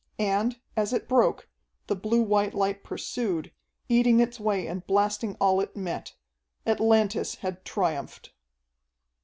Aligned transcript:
And, 0.17 0.59
as 0.75 0.93
it 0.93 1.07
broke, 1.07 1.47
the 1.85 1.95
blue 1.95 2.23
white 2.23 2.55
light 2.55 2.83
pursued, 2.83 3.51
eating 3.87 4.19
its 4.19 4.39
way 4.39 4.65
and 4.65 4.83
blasting 4.87 5.37
all 5.39 5.61
it 5.61 5.77
met. 5.77 6.15
Atlantis 6.65 7.35
had 7.35 7.63
triumphed. 7.63 8.31